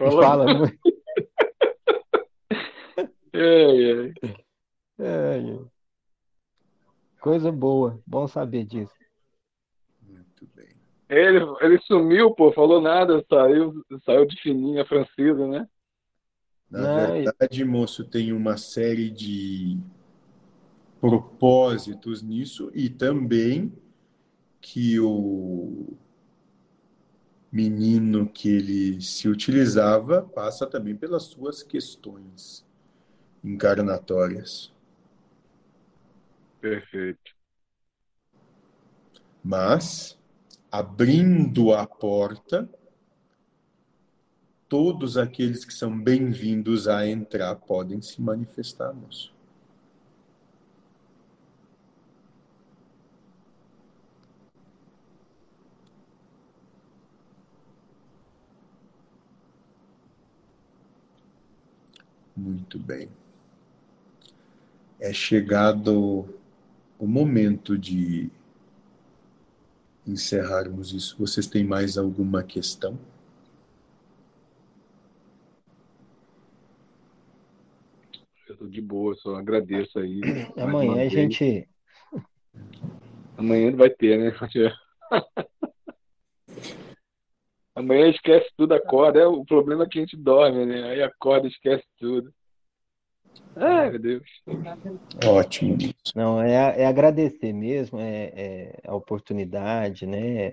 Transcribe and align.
Fala, 0.00 0.22
fala 0.22 0.54
muito. 0.54 0.78
É, 3.34 3.92
é. 3.92 4.12
É, 4.98 5.38
é. 5.38 5.58
Coisa 7.20 7.52
boa, 7.52 8.00
bom 8.06 8.26
saber 8.26 8.64
disso. 8.64 8.94
Muito 10.02 10.48
bem. 10.54 10.70
Ele, 11.08 11.38
ele 11.60 11.78
sumiu, 11.82 12.30
pô, 12.34 12.50
falou 12.52 12.80
nada, 12.80 13.22
saiu, 13.28 13.84
saiu 14.04 14.24
de 14.24 14.40
fininha 14.40 14.86
francesa, 14.86 15.46
né? 15.46 15.68
Na 16.70 16.80
Não, 16.82 17.16
e- 17.16 17.24
verdade, 17.24 17.64
moço, 17.64 18.04
tem 18.08 18.32
uma 18.32 18.56
série 18.56 19.10
de 19.10 19.78
propósitos 21.00 22.22
nisso 22.22 22.70
e 22.74 22.88
também 22.88 23.72
que 24.60 24.98
o 24.98 25.94
menino 27.50 28.28
que 28.28 28.48
ele 28.48 29.00
se 29.00 29.28
utilizava 29.28 30.22
passa 30.22 30.66
também 30.66 30.94
pelas 30.94 31.24
suas 31.24 31.62
questões 31.62 32.64
encarnatórias. 33.42 34.72
Perfeito. 36.60 37.34
Mas, 39.42 40.18
abrindo 40.70 41.72
a 41.72 41.86
porta, 41.86 42.68
todos 44.68 45.16
aqueles 45.16 45.64
que 45.64 45.72
são 45.72 45.98
bem-vindos 45.98 46.86
a 46.86 47.06
entrar 47.06 47.56
podem 47.56 48.00
se 48.02 48.20
manifestar, 48.20 48.92
moço. 48.92 49.39
Muito 62.40 62.78
bem. 62.78 63.10
É 64.98 65.12
chegado 65.12 66.26
o 66.98 67.06
momento 67.06 67.76
de 67.76 68.30
encerrarmos 70.06 70.94
isso. 70.94 71.18
Vocês 71.18 71.46
têm 71.46 71.62
mais 71.64 71.98
alguma 71.98 72.42
questão? 72.42 72.98
De 78.70 78.80
boa, 78.80 79.14
só 79.16 79.36
agradeço 79.36 79.98
aí. 79.98 80.20
Amanhã 80.56 81.04
a 81.04 81.08
gente. 81.08 81.68
Amanhã 83.36 83.76
vai 83.76 83.90
ter, 83.90 84.18
né? 84.18 84.32
Amanhã 87.74 88.08
esquece 88.08 88.50
tudo, 88.56 88.74
acorda. 88.74 89.20
É, 89.20 89.26
o 89.26 89.44
problema 89.44 89.84
é 89.84 89.86
que 89.88 89.98
a 89.98 90.02
gente 90.02 90.16
dorme, 90.16 90.66
né? 90.66 90.90
Aí 90.90 91.02
acorda 91.02 91.46
e 91.46 91.50
esquece 91.50 91.84
tudo. 91.98 92.32
Ai, 93.56 93.90
meu 93.90 93.98
Deus. 93.98 94.24
Ótimo. 95.26 95.76
Não, 96.14 96.40
é, 96.40 96.82
é 96.82 96.86
agradecer 96.86 97.52
mesmo, 97.52 97.98
é, 97.98 98.32
é 98.34 98.80
a 98.86 98.94
oportunidade, 98.94 100.06
né? 100.06 100.52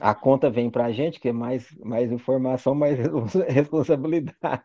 A 0.00 0.14
conta 0.14 0.50
vem 0.50 0.68
para 0.68 0.86
a 0.86 0.92
gente, 0.92 1.20
que 1.20 1.28
é 1.28 1.32
mais, 1.32 1.66
mais 1.78 2.10
informação, 2.10 2.74
mais 2.74 2.98
responsabilidade. 3.48 4.62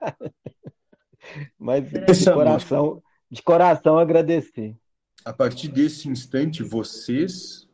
Mas 1.58 1.90
de 1.90 2.32
coração, 2.34 3.04
de 3.30 3.42
coração 3.42 3.98
agradecer. 3.98 4.76
A 5.24 5.34
partir 5.34 5.68
desse 5.68 6.08
instante, 6.08 6.64
vocês, 6.64 7.68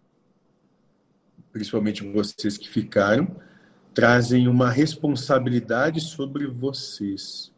principalmente 1.51 2.03
vocês 2.03 2.57
que 2.57 2.67
ficaram, 2.67 3.39
trazem 3.93 4.47
uma 4.47 4.69
responsabilidade 4.69 6.01
sobre 6.01 6.47
vocês, 6.47 7.52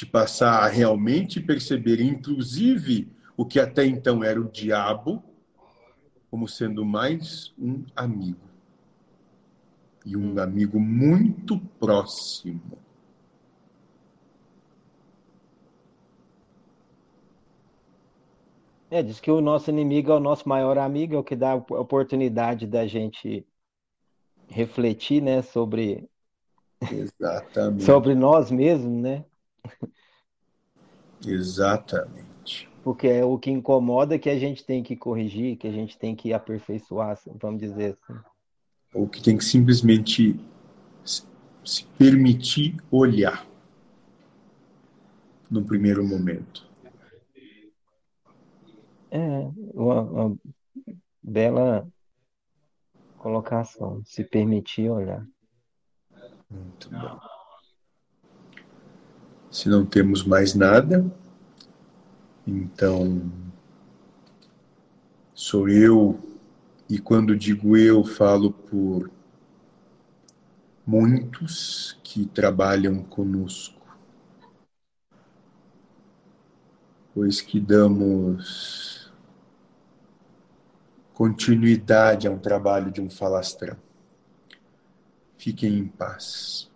de 0.00 0.06
passar 0.06 0.62
a 0.62 0.66
realmente 0.66 1.38
perceber, 1.38 2.00
inclusive, 2.00 3.12
o 3.36 3.44
que 3.44 3.60
até 3.60 3.84
então 3.84 4.24
era 4.24 4.40
o 4.40 4.50
diabo, 4.50 5.22
como 6.30 6.48
sendo 6.48 6.86
mais 6.86 7.52
um 7.58 7.84
amigo. 7.94 8.40
E 10.06 10.16
um 10.16 10.40
amigo 10.40 10.80
muito 10.80 11.58
próximo. 11.78 12.62
É, 18.90 19.02
diz 19.02 19.20
que 19.20 19.30
o 19.30 19.42
nosso 19.42 19.68
inimigo 19.68 20.10
é 20.10 20.14
o 20.14 20.20
nosso 20.20 20.48
maior 20.48 20.78
amigo, 20.78 21.14
é 21.14 21.18
o 21.18 21.22
que 21.22 21.36
dá 21.36 21.52
a 21.52 21.56
oportunidade 21.56 22.66
da 22.66 22.86
gente 22.86 23.46
refletir, 24.48 25.20
né, 25.20 25.42
sobre, 25.42 26.08
Exatamente. 26.90 27.84
sobre 27.84 28.14
nós 28.14 28.50
mesmos, 28.50 29.02
né? 29.02 29.26
Exatamente. 31.26 32.68
Porque 32.82 33.06
é 33.06 33.24
o 33.24 33.38
que 33.38 33.50
incomoda 33.50 34.18
que 34.18 34.30
a 34.30 34.38
gente 34.38 34.64
tem 34.64 34.82
que 34.82 34.96
corrigir, 34.96 35.56
que 35.56 35.68
a 35.68 35.72
gente 35.72 35.98
tem 35.98 36.16
que 36.16 36.32
aperfeiçoar, 36.32 37.18
vamos 37.40 37.60
dizer 37.60 37.92
assim. 37.92 38.18
Ou 38.94 39.06
que 39.06 39.22
tem 39.22 39.36
que 39.36 39.44
simplesmente 39.44 40.40
se 41.04 41.84
permitir 41.98 42.76
olhar 42.90 43.46
no 45.50 45.64
primeiro 45.64 46.06
momento. 46.06 46.68
É, 49.10 49.18
uma, 49.74 50.00
uma 50.02 50.38
bela 51.22 51.86
colocação, 53.18 54.02
se 54.04 54.24
permitir 54.24 54.88
olhar. 54.88 55.26
Muito 56.48 56.88
bom. 56.90 57.39
Se 59.50 59.68
não 59.68 59.84
temos 59.84 60.24
mais 60.24 60.54
nada, 60.54 61.04
então 62.46 63.32
sou 65.34 65.68
eu, 65.68 66.20
e 66.88 67.00
quando 67.00 67.36
digo 67.36 67.76
eu, 67.76 68.04
falo 68.04 68.52
por 68.52 69.10
muitos 70.86 71.98
que 72.04 72.26
trabalham 72.26 73.02
conosco, 73.02 73.98
pois 77.12 77.40
que 77.40 77.58
damos 77.58 79.12
continuidade 81.12 82.28
a 82.28 82.30
um 82.30 82.38
trabalho 82.38 82.92
de 82.92 83.00
um 83.00 83.10
falastrão. 83.10 83.76
Fiquem 85.36 85.76
em 85.76 85.88
paz. 85.88 86.69